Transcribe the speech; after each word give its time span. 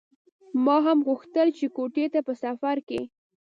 ما 0.63 0.77
هم 0.85 0.99
غوښتل 1.07 1.47
چې 1.57 1.65
کوټې 1.77 2.05
ته 2.13 2.19
په 2.27 2.33
سفر 2.43 2.75
کې. 2.87 3.01